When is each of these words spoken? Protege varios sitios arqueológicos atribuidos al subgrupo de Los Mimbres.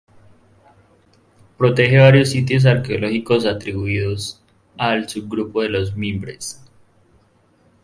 Protege 1.59 1.99
varios 1.99 2.31
sitios 2.31 2.65
arqueológicos 2.65 3.45
atribuidos 3.45 4.41
al 4.79 5.07
subgrupo 5.07 5.61
de 5.61 5.69
Los 5.69 5.95
Mimbres. 5.95 6.59